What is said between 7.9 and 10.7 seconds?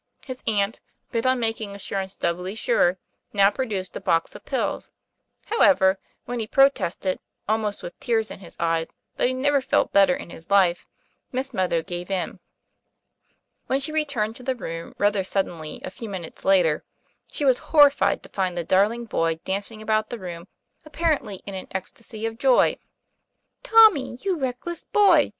tears in his eyes, that he never felt better in his